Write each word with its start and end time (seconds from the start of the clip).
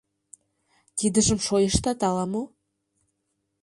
Тидыжым 0.97 1.39
шойыштат 1.45 1.99
ала-мо? 2.07 2.43